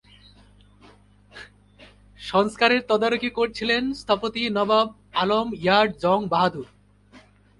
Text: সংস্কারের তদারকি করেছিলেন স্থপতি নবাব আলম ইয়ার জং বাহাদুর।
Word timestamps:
সংস্কারের 2.19 2.81
তদারকি 2.89 3.29
করেছিলেন 3.29 3.83
স্থপতি 3.93 4.41
নবাব 4.49 4.87
আলম 5.13 5.47
ইয়ার 5.61 5.87
জং 6.03 6.19
বাহাদুর। 6.27 6.67